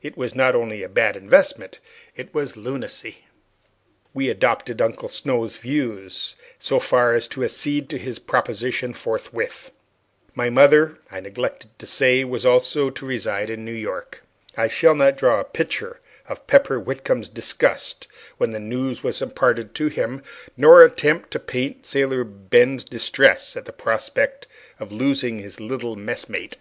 [0.00, 1.78] It was not only a bad investment,
[2.16, 3.24] it was lunacy.
[4.14, 9.70] 'We adopted Uncle Snow's views so far as to accede to his proposition forthwith.
[10.34, 14.22] My mother, I neglected to say, was also to reside in New York.
[14.56, 16.00] I shall not draw a picture
[16.30, 18.08] of Pepper Whitcomb's disgust
[18.38, 20.22] when the news was imparted to him,
[20.56, 24.46] nor attempt to paint Sailor Ben's distress at the prospect
[24.80, 26.56] of losing his little messmate.